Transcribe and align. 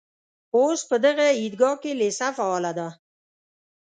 اوس 0.57 0.79
په 0.89 0.95
دغه 1.05 1.25
عیدګاه 1.39 1.77
کې 1.81 1.91
لېسه 2.01 2.27
فعاله 2.37 2.71
ده. 2.79 2.89